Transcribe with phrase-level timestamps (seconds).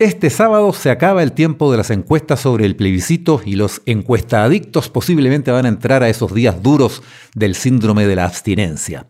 [0.00, 4.88] Este sábado se acaba el tiempo de las encuestas sobre el plebiscito y los encuestadictos
[4.88, 7.00] posiblemente van a entrar a esos días duros
[7.36, 9.06] del síndrome de la abstinencia.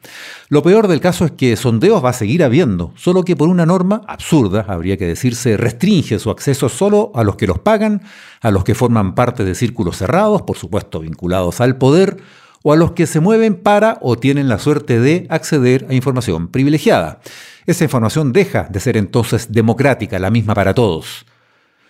[0.50, 3.64] Lo peor del caso es que sondeos va a seguir habiendo, solo que por una
[3.64, 8.02] norma absurda, habría que decirse, restringe su acceso solo a los que los pagan,
[8.42, 12.18] a los que forman parte de círculos cerrados, por supuesto vinculados al poder,
[12.62, 16.48] o a los que se mueven para o tienen la suerte de acceder a información
[16.48, 17.20] privilegiada.
[17.66, 21.26] Esa información deja de ser entonces democrática, la misma para todos.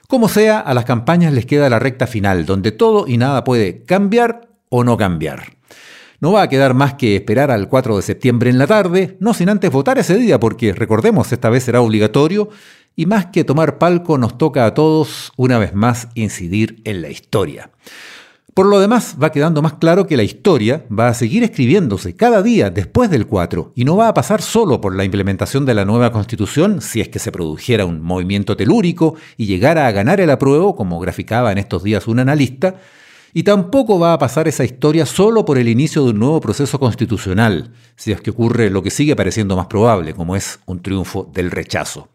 [0.08, 3.82] Como sea, a las campañas les queda la recta final, donde todo y nada puede
[3.84, 5.54] cambiar o no cambiar.
[6.20, 9.34] No va a quedar más que esperar al 4 de septiembre en la tarde, no
[9.34, 12.50] sin antes votar ese día, porque recordemos, esta vez será obligatorio,
[12.96, 17.08] y más que tomar palco nos toca a todos, una vez más, incidir en la
[17.08, 17.70] historia.
[18.54, 22.40] Por lo demás, va quedando más claro que la historia va a seguir escribiéndose cada
[22.40, 25.84] día después del 4 y no va a pasar solo por la implementación de la
[25.84, 30.30] nueva constitución si es que se produjera un movimiento telúrico y llegara a ganar el
[30.30, 32.76] apruebo, como graficaba en estos días un analista,
[33.36, 36.78] y tampoco va a pasar esa historia solo por el inicio de un nuevo proceso
[36.78, 41.28] constitucional, si es que ocurre lo que sigue pareciendo más probable, como es un triunfo
[41.34, 42.08] del rechazo.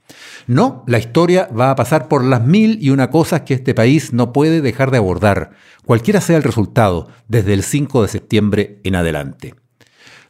[0.47, 4.13] No, la historia va a pasar por las mil y una cosas que este país
[4.13, 5.51] no puede dejar de abordar,
[5.85, 9.55] cualquiera sea el resultado, desde el 5 de septiembre en adelante.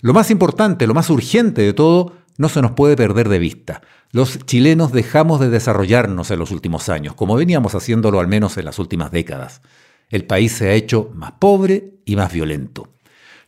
[0.01, 3.81] Lo más importante, lo más urgente de todo, no se nos puede perder de vista.
[4.11, 8.65] Los chilenos dejamos de desarrollarnos en los últimos años, como veníamos haciéndolo al menos en
[8.65, 9.61] las últimas décadas
[10.09, 12.87] el país se ha hecho más pobre y más violento.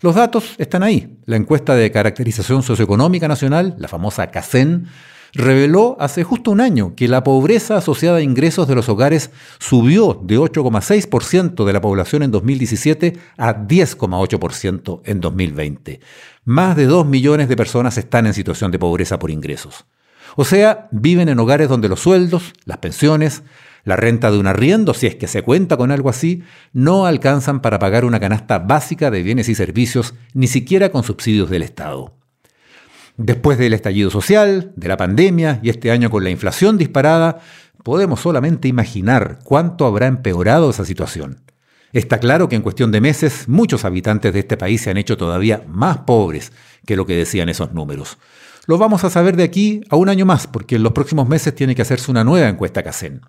[0.02, 1.20] Los datos están ahí.
[1.26, 4.88] La encuesta de caracterización socioeconómica nacional, la famosa CACEN,
[5.34, 10.19] reveló hace justo un año que la pobreza asociada a ingresos de los hogares subió
[10.24, 16.00] de 8,6% de la población en 2017 a 10,8% en 2020.
[16.46, 19.86] Más de 2 millones de personas están en situación de pobreza por ingresos.
[20.36, 23.44] O sea, viven en hogares donde los sueldos, las pensiones,
[23.84, 26.44] la renta de un arriendo, si es que se cuenta con algo así,
[26.74, 31.50] no alcanzan para pagar una canasta básica de bienes y servicios, ni siquiera con subsidios
[31.50, 32.16] del Estado.
[33.18, 37.40] Después del estallido social, de la pandemia y este año con la inflación disparada,
[37.84, 41.42] podemos solamente imaginar cuánto habrá empeorado esa situación.
[41.94, 45.18] Está claro que en cuestión de meses muchos habitantes de este país se han hecho
[45.18, 46.53] todavía más pobres
[46.86, 48.18] que lo que decían esos números.
[48.66, 51.53] Lo vamos a saber de aquí a un año más, porque en los próximos meses
[51.53, 53.22] tiene que hacerse una nueva encuesta CACEN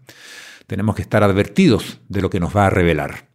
[0.66, 3.28] tenemos que estar advertidos de lo que nos va a revelar.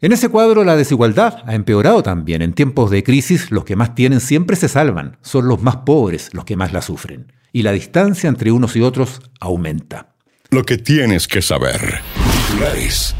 [0.00, 2.42] En ese cuadro la desigualdad ha empeorado también.
[2.42, 6.28] En tiempos de crisis los que más tienen siempre se salvan, son los más pobres
[6.32, 7.32] los que más la sufren.
[7.52, 10.14] Y la distancia entre unos y otros aumenta.
[10.50, 12.00] Lo que tienes que saber.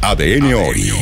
[0.02, 0.92] ADN hoy.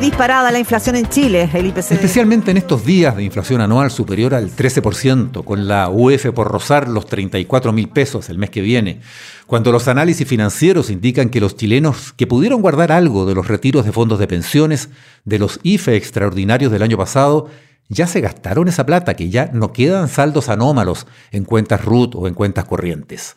[0.00, 1.92] Disparada la inflación en Chile, el IPC.
[1.92, 6.88] Especialmente en estos días de inflación anual superior al 13%, con la UF por rozar
[6.88, 9.00] los 34 mil pesos el mes que viene,
[9.46, 13.84] cuando los análisis financieros indican que los chilenos que pudieron guardar algo de los retiros
[13.84, 14.88] de fondos de pensiones,
[15.26, 17.50] de los IFE extraordinarios del año pasado,
[17.88, 22.26] ya se gastaron esa plata, que ya no quedan saldos anómalos en cuentas RUT o
[22.26, 23.36] en cuentas corrientes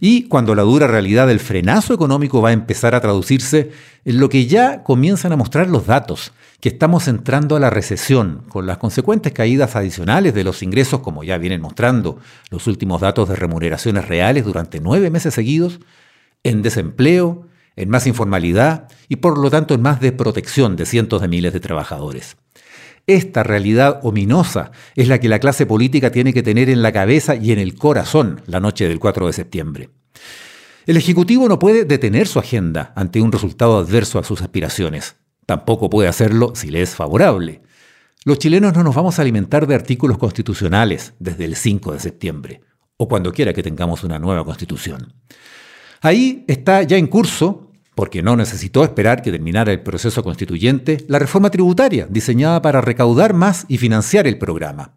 [0.00, 3.70] y cuando la dura realidad del frenazo económico va a empezar a traducirse
[4.06, 8.42] en lo que ya comienzan a mostrar los datos, que estamos entrando a la recesión,
[8.48, 12.18] con las consecuentes caídas adicionales de los ingresos, como ya vienen mostrando
[12.50, 15.80] los últimos datos de remuneraciones reales durante nueve meses seguidos,
[16.42, 17.46] en desempleo,
[17.76, 21.60] en más informalidad y por lo tanto en más desprotección de cientos de miles de
[21.60, 22.36] trabajadores.
[23.10, 27.34] Esta realidad ominosa es la que la clase política tiene que tener en la cabeza
[27.34, 29.90] y en el corazón la noche del 4 de septiembre.
[30.86, 35.16] El Ejecutivo no puede detener su agenda ante un resultado adverso a sus aspiraciones.
[35.44, 37.62] Tampoco puede hacerlo si le es favorable.
[38.24, 42.60] Los chilenos no nos vamos a alimentar de artículos constitucionales desde el 5 de septiembre,
[42.96, 45.14] o cuando quiera que tengamos una nueva constitución.
[46.00, 47.69] Ahí está ya en curso
[48.00, 53.34] porque no necesitó esperar que terminara el proceso constituyente, la reforma tributaria, diseñada para recaudar
[53.34, 54.94] más y financiar el programa.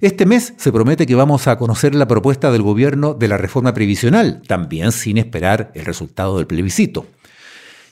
[0.00, 3.72] Este mes se promete que vamos a conocer la propuesta del gobierno de la reforma
[3.72, 7.06] previsional, también sin esperar el resultado del plebiscito.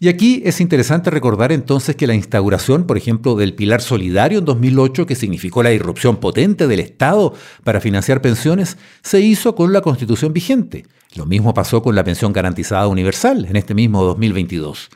[0.01, 4.45] Y aquí es interesante recordar entonces que la instauración, por ejemplo, del pilar solidario en
[4.45, 7.33] 2008, que significó la irrupción potente del Estado
[7.63, 10.85] para financiar pensiones, se hizo con la constitución vigente.
[11.15, 14.91] Lo mismo pasó con la pensión garantizada universal en este mismo 2022.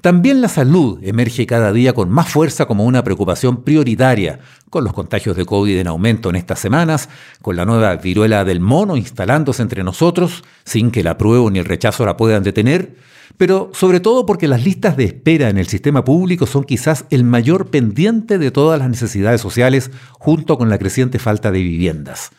[0.00, 4.40] También la salud emerge cada día con más fuerza como una preocupación prioritaria,
[4.70, 7.10] con los contagios de COVID en aumento en estas semanas,
[7.42, 11.66] con la nueva viruela del mono instalándose entre nosotros, sin que la prueba ni el
[11.66, 12.94] rechazo la puedan detener,
[13.36, 17.24] pero sobre todo porque las listas de espera en el sistema público son quizás el
[17.24, 22.30] mayor pendiente de todas las necesidades sociales, junto con la creciente falta de viviendas.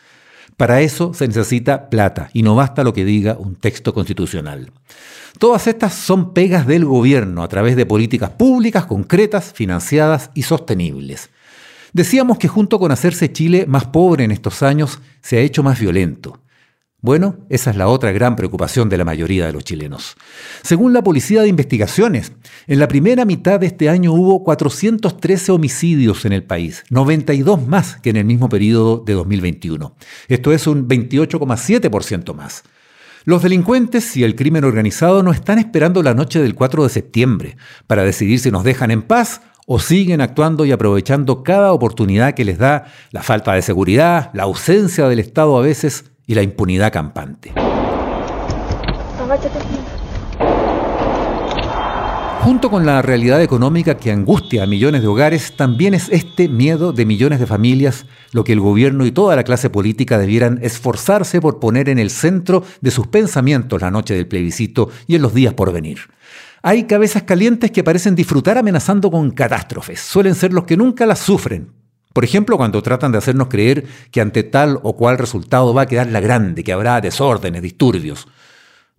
[0.56, 4.70] Para eso se necesita plata y no basta lo que diga un texto constitucional.
[5.38, 11.30] Todas estas son pegas del gobierno a través de políticas públicas concretas, financiadas y sostenibles.
[11.92, 15.78] Decíamos que junto con hacerse Chile más pobre en estos años, se ha hecho más
[15.78, 16.41] violento.
[17.04, 20.14] Bueno, esa es la otra gran preocupación de la mayoría de los chilenos.
[20.62, 22.30] Según la Policía de Investigaciones,
[22.68, 27.96] en la primera mitad de este año hubo 413 homicidios en el país, 92 más
[27.96, 29.96] que en el mismo periodo de 2021.
[30.28, 32.62] Esto es un 28,7% más.
[33.24, 37.56] Los delincuentes y el crimen organizado no están esperando la noche del 4 de septiembre
[37.88, 42.44] para decidir si nos dejan en paz o siguen actuando y aprovechando cada oportunidad que
[42.44, 46.92] les da la falta de seguridad, la ausencia del Estado a veces y la impunidad
[46.92, 47.52] campante.
[52.42, 56.92] Junto con la realidad económica que angustia a millones de hogares, también es este miedo
[56.92, 61.40] de millones de familias lo que el gobierno y toda la clase política debieran esforzarse
[61.40, 65.34] por poner en el centro de sus pensamientos la noche del plebiscito y en los
[65.34, 65.98] días por venir.
[66.62, 70.00] Hay cabezas calientes que parecen disfrutar amenazando con catástrofes.
[70.00, 71.68] Suelen ser los que nunca las sufren,
[72.12, 75.86] por ejemplo, cuando tratan de hacernos creer que ante tal o cual resultado va a
[75.86, 78.28] quedar la grande, que habrá desórdenes, disturbios.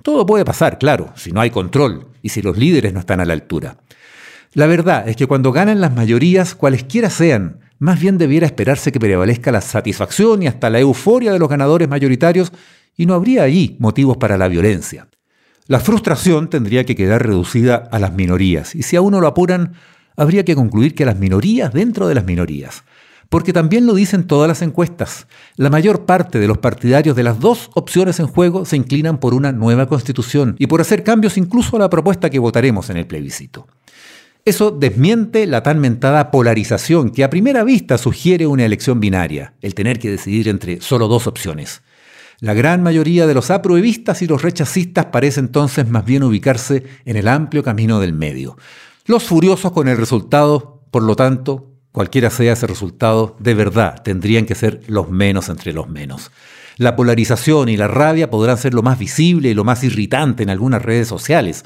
[0.01, 3.25] Todo puede pasar, claro, si no hay control y si los líderes no están a
[3.25, 3.77] la altura.
[4.53, 8.99] La verdad es que cuando ganan las mayorías, cualesquiera sean, más bien debiera esperarse que
[8.99, 12.51] prevalezca la satisfacción y hasta la euforia de los ganadores mayoritarios
[12.95, 15.07] y no habría allí motivos para la violencia.
[15.67, 19.73] La frustración tendría que quedar reducida a las minorías y si a uno lo apuran,
[20.15, 22.83] habría que concluir que las minorías dentro de las minorías
[23.33, 25.25] porque también lo dicen todas las encuestas.
[25.55, 29.33] La mayor parte de los partidarios de las dos opciones en juego se inclinan por
[29.33, 33.07] una nueva constitución y por hacer cambios incluso a la propuesta que votaremos en el
[33.07, 33.67] plebiscito.
[34.45, 39.73] Eso desmiente la tan mentada polarización que a primera vista sugiere una elección binaria, el
[39.73, 41.81] tener que decidir entre solo dos opciones.
[42.39, 47.15] La gran mayoría de los apruebistas y los rechazistas parece entonces más bien ubicarse en
[47.15, 48.57] el amplio camino del medio.
[49.05, 54.47] Los furiosos con el resultado, por lo tanto, Cualquiera sea ese resultado, de verdad tendrían
[54.47, 56.31] que ser los menos entre los menos.
[56.77, 60.49] La polarización y la rabia podrán ser lo más visible y lo más irritante en
[60.49, 61.65] algunas redes sociales,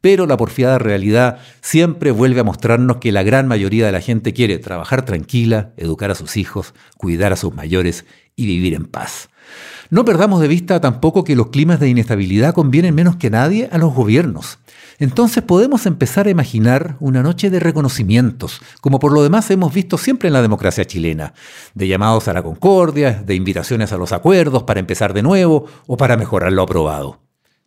[0.00, 4.32] pero la porfiada realidad siempre vuelve a mostrarnos que la gran mayoría de la gente
[4.32, 8.04] quiere trabajar tranquila, educar a sus hijos, cuidar a sus mayores
[8.34, 9.28] y vivir en paz.
[9.90, 13.78] No perdamos de vista tampoco que los climas de inestabilidad convienen menos que nadie a
[13.78, 14.58] los gobiernos.
[14.98, 19.96] Entonces podemos empezar a imaginar una noche de reconocimientos, como por lo demás hemos visto
[19.96, 21.32] siempre en la democracia chilena,
[21.74, 25.96] de llamados a la concordia, de invitaciones a los acuerdos para empezar de nuevo o
[25.96, 27.20] para mejorar lo aprobado.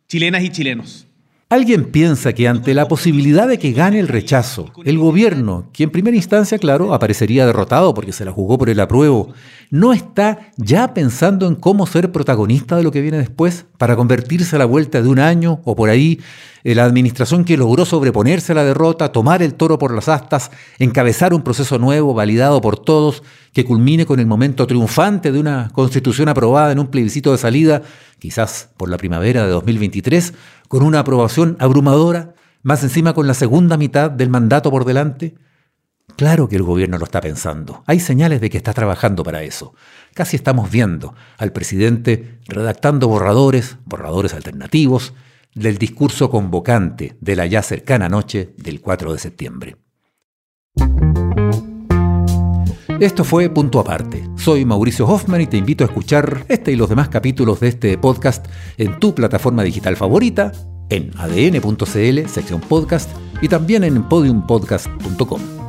[0.06, 1.06] Chilenas y chilenos.
[1.52, 5.90] Alguien piensa que ante la posibilidad de que gane el rechazo, el gobierno, que en
[5.90, 9.34] primera instancia, claro, aparecería derrotado porque se la jugó por el apruebo,
[9.68, 14.56] no está ya pensando en cómo ser protagonista de lo que viene después para convertirse
[14.56, 16.20] a la vuelta de un año o por ahí
[16.64, 21.34] la administración que logró sobreponerse a la derrota, tomar el toro por las astas, encabezar
[21.34, 26.28] un proceso nuevo, validado por todos, que culmine con el momento triunfante de una constitución
[26.28, 27.82] aprobada en un plebiscito de salida,
[28.18, 30.32] quizás por la primavera de 2023,
[30.68, 35.34] con una aprobación abrumadora, más encima con la segunda mitad del mandato por delante?
[36.16, 37.82] Claro que el gobierno lo está pensando.
[37.86, 39.74] Hay señales de que está trabajando para eso.
[40.14, 45.14] Casi estamos viendo al presidente redactando borradores, borradores alternativos,
[45.54, 49.76] del discurso convocante de la ya cercana noche del 4 de septiembre.
[53.02, 54.22] Esto fue Punto Aparte.
[54.36, 57.98] Soy Mauricio Hoffman y te invito a escuchar este y los demás capítulos de este
[57.98, 58.46] podcast
[58.78, 60.52] en tu plataforma digital favorita,
[60.88, 65.61] en adn.cl, sección podcast, y también en podiumpodcast.com.